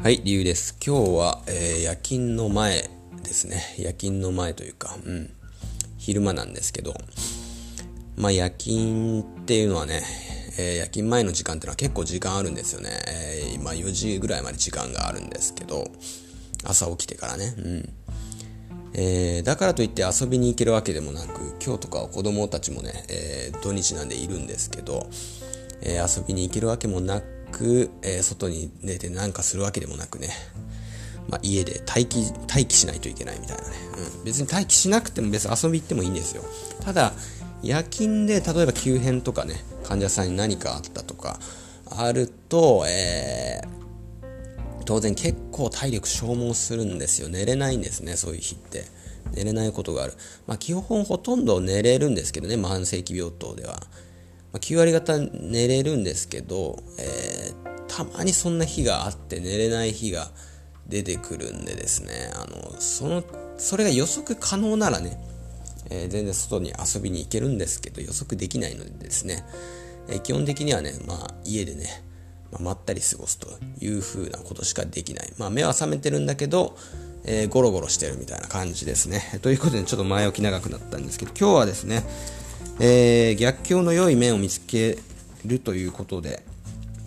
[0.00, 0.76] はい、理由です。
[0.86, 2.88] 今日は、えー、夜勤の前
[3.24, 3.74] ですね。
[3.78, 5.28] 夜勤の前というか、うん、
[5.98, 6.94] 昼間なんですけど、
[8.16, 10.02] まあ夜勤っていうのはね、
[10.56, 12.90] えー、夜勤前の時間っていうのは結構時間あるんですよね。
[13.08, 15.84] えー、今4時ぐらいまで時間があるんですけど、
[16.64, 17.54] 朝起きてからね。
[17.58, 17.88] うん
[18.94, 25.08] えー、だからといって遊びに行けるわけでもなく、今日とかは子供たちもね、え、土日なんでいるんですけど、
[25.82, 30.30] え、遊びに行けるわけもなく、くえ外に出てなんかするわけでもなくね、
[31.28, 33.76] まあ、家で待機、待機しないといけないみたいなね。
[34.18, 34.24] うん。
[34.24, 36.42] 別に待機しなくても別に遊び行ってもいいんですよ。
[36.80, 37.12] ただ、
[37.62, 41.38] 夜勤で例えば急変とかね、患者さんに何かあったとか、
[41.90, 47.28] あると、えー、当然結構体力消耗するんですよ。
[47.28, 48.84] 寝れないんですね、そういう日って。
[49.32, 50.14] 寝れないことがある。
[50.46, 53.82] まあ基本ほとんど寝れるんですけどね、慢性期病棟では。
[54.52, 60.30] ま、9割方寝れるんですけど、えー、たまにそんな日があって寝れない日が
[60.88, 63.24] 出てくるんでですね、あの、その、
[63.58, 65.18] それが予測可能ならね、
[65.90, 69.44] えー、全然外に遊びに行けるんですけど、予測できないのでですね、
[70.08, 72.02] えー、基本的にはね、まあ家でね、
[72.52, 73.48] まあ、まったり過ごすと
[73.80, 75.32] いう風なことしかできない。
[75.38, 76.76] まあ、目は覚めてるんだけど、
[77.24, 79.38] え、ゴロゴロしてるみたいな感じですね。
[79.42, 82.04] ということで、ちょっと前置き長くなったんですけど、今日はですね、
[82.80, 84.98] えー、逆境の良い面を見つけ
[85.44, 86.42] るということで、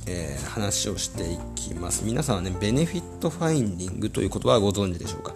[0.08, 2.04] えー、話をしていきます。
[2.06, 5.34] 皆さんはね、ベネフィットファインディングという言葉はご存知でしょうか？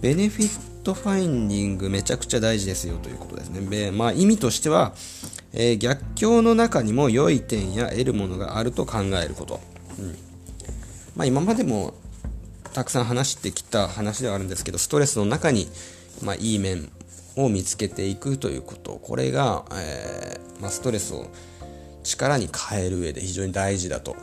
[0.00, 3.90] ベネフィットファインディングめちゃくちゃ大事ですよということですね。
[3.90, 4.94] まあ、意味としては、
[5.52, 9.60] えー、逆境の中にも良い点や得るものがあると考えること。
[9.98, 10.16] うん
[11.16, 11.94] まあ、今までも
[12.74, 15.66] たくさん話してきた話ではあるんですけど、ストレスの中に、
[16.22, 16.90] まあ、いい面
[17.36, 18.98] を見つけていくということ。
[19.02, 21.26] これが、えー、まあ、ストレスを
[22.02, 24.16] 力に変える上で非常に大事だと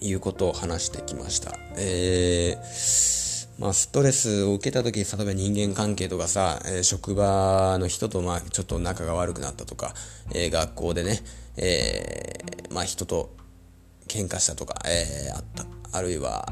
[0.00, 1.56] いうことを話してきました。
[1.76, 9.92] えーまあ、ストレスを受けた時、例えば人間関係とかさ、えー、職場の人とまあちょっと仲が悪くなったとか、
[10.32, 11.20] えー、学校でね、
[11.58, 12.38] え、
[12.70, 13.36] まあ人と
[14.08, 15.66] 喧嘩したとか、えあった。
[15.92, 16.50] あるいは、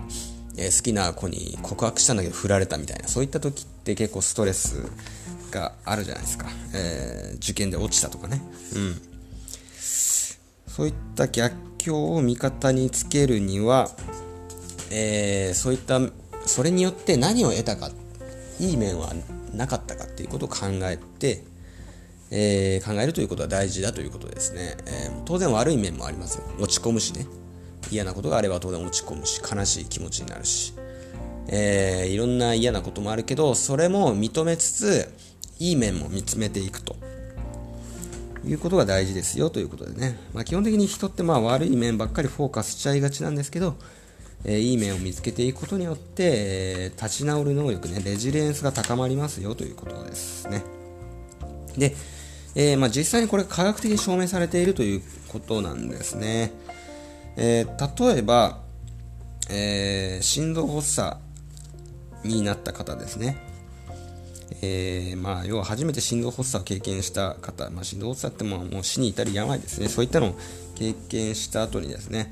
[0.59, 4.91] え好きな子に告白したんだけど振られたみたいな、そういった時って結構ストレス
[5.51, 6.47] があるじゃないですか。
[6.75, 8.41] え受験で落ちたとかね。
[8.75, 9.01] うん。
[10.67, 13.91] そういった逆境を味方につけるには、
[14.91, 16.01] えそういった
[16.47, 17.91] それによって何を得たか
[18.59, 19.13] いい面は
[19.55, 21.45] なかったかっていうことを考えて、
[22.31, 27.27] えー、考えるということは大事だということですね、えー、当然悪い面もありますよ落ち込むしね
[27.91, 30.75] 嫌なことがあれば当然落ち込むし悲しい気持ちになるし、
[31.49, 35.15] えー、いろんな嫌なこともあるけどそれも認めつつ
[35.59, 36.97] いい面も見つめていくと
[38.45, 43.77] いうことが大事ですよということでね、まあ、基本的に人ってまあ悪い面ばっかりフォーカスしちゃいがちなんですけど
[44.45, 50.63] えー、いい面を見つけていくことによって、えー、立ち直る能力ね、レジリエンスが高まりますよということですね。
[51.77, 51.95] で、
[52.55, 56.53] えー、まあ、実際にこれ科学的に証明されているということなんですね。
[57.37, 57.67] え
[57.99, 58.61] 例えば、
[59.49, 61.17] え心臓発作
[62.25, 63.37] になった方ですね。
[64.63, 70.35] えー、まあ、要は初めて心臓発作を経験した方、まあ、心臓発作ってもう死に至る病ですね、そういったのを
[70.75, 72.31] 経験した後にですね、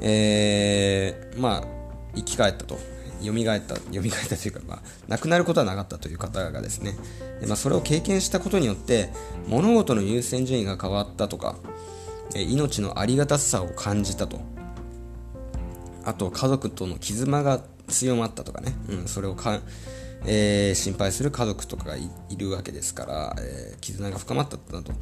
[0.00, 1.64] えー、まあ、
[2.14, 2.78] 生き返ったと。
[3.22, 6.96] 蘇った、蘇ったというか、まあ、亡くなることはなかったという方がですね、
[7.46, 9.10] まあ、それを経験したことによって、
[9.46, 11.56] 物事の優先順位が変わったとか、
[12.34, 14.40] 命のありがたさを感じたと。
[16.04, 19.60] あと、家族との絆が強まったとかね、うん、それをか、
[20.26, 24.92] えー、心配する家族とかがいるわけですから、えー、絆が深まったなと。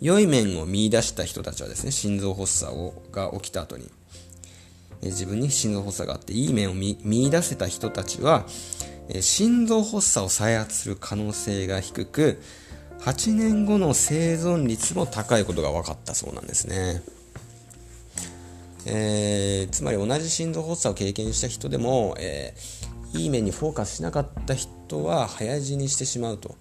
[0.00, 3.90] 良い面を見出した人たちはですね、心臓発作をが起きた後に、
[5.02, 8.44] え自分に心臓発作があっていい面を見出せた人たちは、
[9.20, 12.42] 心臓発作を再発する可能性が低く、
[13.00, 17.02] 8年後の生存率も高いことが分かったそうなんですね。
[18.84, 26.56] えー、つまり同じ心臓発作を経験した人でも、えー、いい面にフォーカスしなかった人は早死にしてしまうと。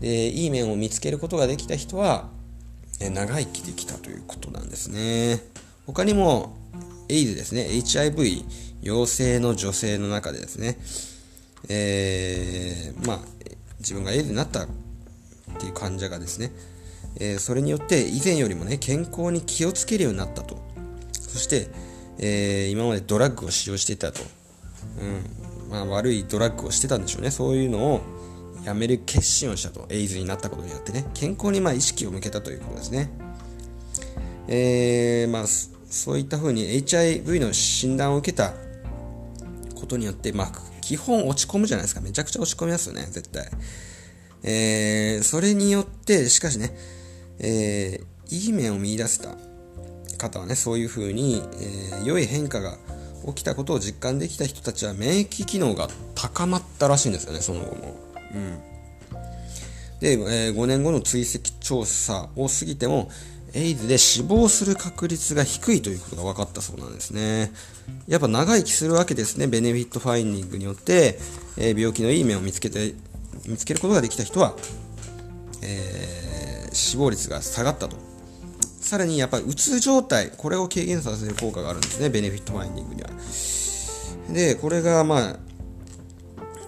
[0.00, 2.28] で、いい面を見つけることができた人は、
[3.00, 5.42] 長生きできたということなんですね。
[5.86, 6.56] 他にも、
[7.08, 8.44] エイズですね、HIV
[8.82, 10.78] 陽性の女性の中でですね、
[11.68, 13.20] えー、まあ、
[13.78, 14.68] 自分がエイズになったっ
[15.58, 16.52] ていう患者がですね、
[17.18, 20.58] えー、それによって以前よりもね、健康に気をつけるようになったと。
[21.12, 21.68] そして、
[22.18, 24.20] えー、今までドラッグを使用していたと。
[25.00, 25.70] うん。
[25.70, 27.30] まあ、悪いドラッグをしてたんでしょうね。
[27.30, 28.00] そういうのを
[28.64, 29.86] やめる決心をしたと。
[29.90, 31.06] エイズになったことによってね。
[31.14, 33.10] 健康にま意識を向けたということですね。
[34.48, 38.52] えー、まあ、そういった風に HIV の診断を受けた
[39.74, 42.00] ことによって、まあ、基本落ち込むじゃないですか。
[42.00, 43.48] めちゃくちゃ落ち込みますよね、絶対。
[44.42, 46.76] えー、それによって、しかしね、
[47.38, 49.34] えー、いい面を見出せた
[50.16, 52.78] 方はね、そういう風に、えー、良い変化が
[53.28, 57.96] 起きたことを実感できた人たちは免疫機能が高まったらしいんですよね、その後も。
[58.34, 58.58] うん。
[60.00, 63.10] で、えー、5年後の追跡調査を過ぎても、
[63.54, 67.52] エイズで死亡する確率が低いということが分かったそうなんですね。
[68.06, 69.46] やっぱ長生きするわけですね。
[69.46, 71.18] ベネフィットファインディングによって、
[71.56, 72.94] えー、病気のいい面を見つけて、
[73.46, 74.54] 見つけることができた人は、
[75.62, 77.96] えー、死亡率が下がったと。
[78.86, 82.08] さらにやっぱりうつ状態、これを軽減させる効果があるんですね。
[82.08, 83.10] ベネフィットファインディングには。
[84.32, 85.36] で、これがまあ、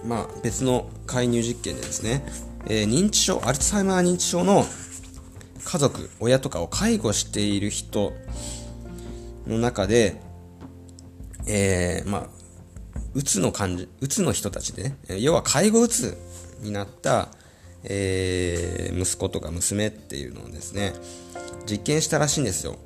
[0.05, 2.25] まあ別の介入実験でですね、
[2.65, 4.65] えー、認知症、アルツハイマー認知症の
[5.63, 8.11] 家族、親とかを介護している人
[9.47, 10.21] の中で、
[11.47, 12.27] えー、まあ、
[13.13, 16.17] うつの感じ、うつの人たちでね、要は介護うつ
[16.59, 17.29] になった、
[17.85, 18.58] え、
[18.99, 20.93] 息子とか娘っていうのをですね、
[21.69, 22.77] 実験したらしいんですよ。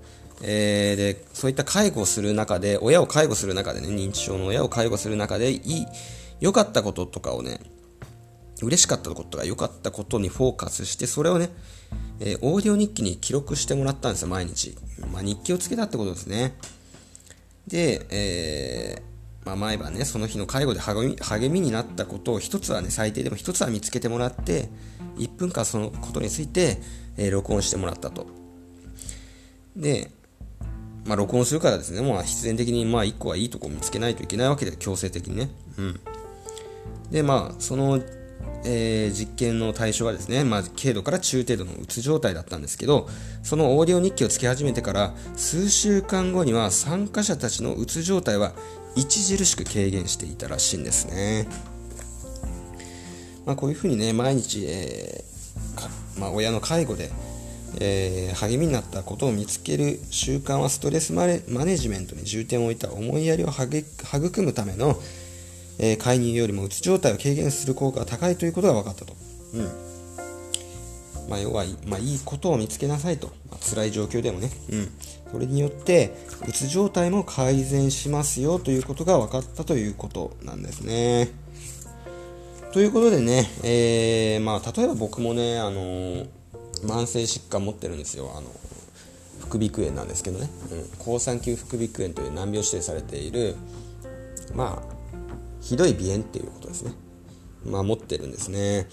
[0.42, 5.86] えー、で、そういった介護する中で、親を介護する中でね、認知症の親を介護する中で、いい、
[6.39, 7.60] 良かったこととかをね、
[8.62, 11.50] 嬉しかったことが良かったことにフォーカスして、それをね、
[12.19, 14.75] えー、オーディオ日記に記録してもらったんですよ、毎日。
[15.12, 16.57] まあ、日記をつけたってことですね。
[17.68, 24.69] で、えー、まあ、毎晩ね、その日の介護で励み励みになったことを一つはね、最低でも一つは見つけてもらって、
[25.18, 26.81] 1分間そのことについて、
[27.18, 28.27] えー、録音してもらったと。
[29.75, 30.12] で、
[31.06, 35.50] まあ、録音するからですね、まあ、必然的に、まあ、1個はいいとこ見つけないといけないわけで、強制的にね。
[35.77, 36.00] うん。
[37.12, 38.01] で、まあ、その
[38.65, 43.09] えー、実験の対象はですね、まあ、軽度から中程度のうつ状態だったんですけど、
[43.42, 48.54] そのオーディオ日記をつけ始めてから数週間後には参加者たちのうつ状態は
[48.95, 51.48] 著しく軽減していたらしいんですね。
[53.45, 57.12] まあ、こういうふうにね、毎日、えー、まあ、親の介護で、
[57.80, 64.95] えー、励みになったことを見つける習慣はストレスマネジメントに重点を置いた思いやりを育むための
[65.80, 69.13] えー、介入よりもうつ状態を軽減する効果が高いということが分かったと。
[69.54, 69.69] うん
[71.30, 73.28] まあ、要は、まあ、いいことを見つけなさいと。
[73.50, 74.51] まあ、辛い状況でもね。
[74.72, 74.92] うん。
[75.31, 76.13] それによって、
[76.48, 81.30] うつ状態も改善しますよということが分かったということなんですね。
[82.74, 86.28] ということでね、えー、まあ、例えば僕もね、あのー、
[86.81, 88.31] 慢性疾患持ってるんですよ。
[88.36, 88.48] あの、
[89.42, 90.50] 副鼻腔炎なんですけどね。
[90.72, 90.98] うん。
[90.98, 93.56] 抗酸球副鼻腔炎という難病指定されている、
[94.56, 94.96] まあ、
[95.62, 96.94] ひどい鼻炎っていうことですね。
[97.64, 98.88] まあ、持ってるんですね。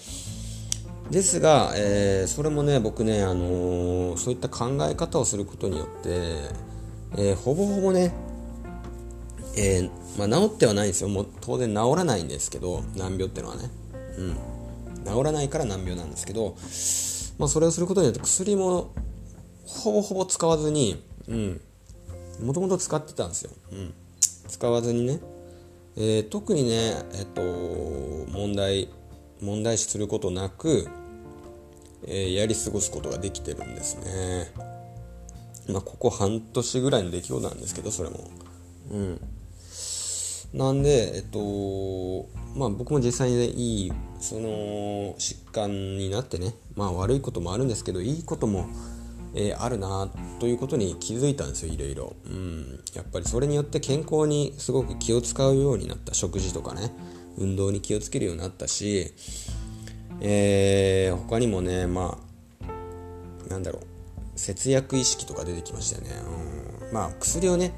[1.09, 6.09] ですが、えー、それもね、僕ね、あのー、そういった考え方をすることによって、
[7.17, 8.13] えー、ほぼほぼね、
[9.57, 11.09] えまあ、治ってはないんですよ。
[11.09, 13.69] もう当然治らないんですけど、難病ってのはね。
[14.17, 14.35] うん。
[15.05, 16.55] 治らないから難病なんですけど、
[17.37, 18.93] まあ、それをすることによって薬も
[19.65, 21.61] ほぼほぼ使わずに、うん。
[22.41, 23.51] もともと使ってたんですよ。
[23.71, 23.93] うん。
[24.47, 25.19] 使わずにね、
[25.97, 27.41] えー、特にね、えっと、
[28.31, 28.89] 問題
[29.41, 30.87] 問題視することなく、
[32.05, 34.51] えー、やり過ごすことができてるんですね。
[35.67, 38.29] まあ、ここ半年ぐらいの出来事なんですけど、それも。
[38.91, 39.21] うん。
[40.53, 48.67] なんで、えっと、まあ僕も実際にね、いい、その、疾患になってね、まあ悪いこともあるんですけど、いいことも、
[49.33, 56.13] えー、あるなということに気づいたんですよいろいろ、うん、やっぱりそれによって健康にすごく気を使うようになった。
[56.13, 56.91] 食事とかね。
[57.37, 59.13] 運動に気をつけるようになったし、
[60.19, 62.17] えー、他にもねま
[63.47, 63.83] あなんだろう。
[64.35, 66.09] 節約意識とか出てきましたよね、
[66.87, 67.73] うん、まあ薬をね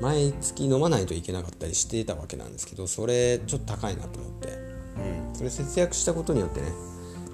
[0.00, 6.68] 毎月飲まないといけなかったりしていたわけなんですけどそれちょっと高いなと思って、うん、それ節約したことによってね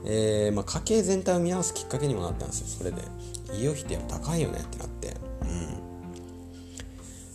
[0.05, 2.67] えー、まあ、家計全体を見直すきっかけにもなったんですよ。
[2.79, 3.03] それで。
[3.55, 5.09] 医療費ってやっぱ高いよねってなって。
[5.43, 5.45] う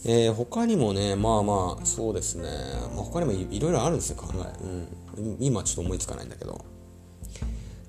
[0.09, 0.11] ん。
[0.11, 2.49] えー、他にもねまあまあそうですね、
[2.95, 6.63] まあ、他にもいろいろあるんですよ考え、うん、今ちょっと思いつかないんだけど。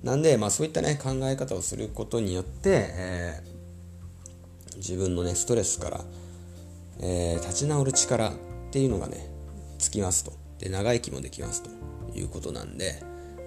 [0.03, 6.01] なんで、まあ、そういったね考え方をすることによって、えー、自分のねストレスから、
[7.01, 8.33] えー、立ち直る力っ
[8.71, 9.29] ていうのがね
[9.77, 11.69] つきますとで長生きもできますと
[12.17, 13.01] いうことなんで、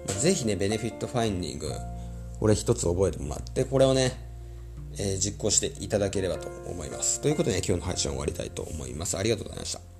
[0.07, 1.71] まあ、ぜひね、ベネフィットファインディング、
[2.39, 4.11] これ一つ覚えてもらって、これをね、
[4.97, 7.21] えー、実行していただければと思います。
[7.21, 9.17] ということで、ね、今日の配信を終わりたいと思います。
[9.17, 9.92] ありがとうございました。